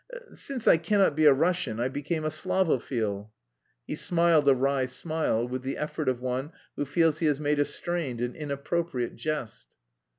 Since 0.33 0.67
I 0.67 0.77
cannot 0.77 1.15
be 1.15 1.25
a 1.25 1.33
Russian, 1.33 1.79
I 1.79 1.87
became 1.87 2.25
a 2.25 2.31
Slavophil." 2.31 3.29
He 3.85 3.93
smiled 3.95 4.47
a 4.47 4.55
wry 4.55 4.87
smile 4.87 5.47
with 5.47 5.61
the 5.61 5.77
effort 5.77 6.09
of 6.09 6.19
one 6.19 6.53
who 6.75 6.85
feels 6.85 7.19
he 7.19 7.27
has 7.27 7.39
made 7.39 7.59
a 7.59 7.65
strained 7.65 8.19
and 8.19 8.35
inappropriate 8.35 9.15
jest. 9.15 9.67